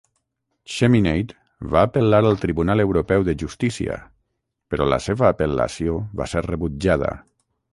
Cheminade 0.75 1.67
va 1.75 1.83
apel·lar 1.89 2.21
al 2.29 2.39
Tribunal 2.45 2.81
Europeu 2.85 3.27
de 3.27 3.35
Justícia, 3.43 3.99
però 4.73 4.89
la 4.95 4.99
seva 5.09 5.29
apel·lació 5.33 5.99
va 6.23 6.29
ser 6.33 6.45
rebutjada. 6.49 7.13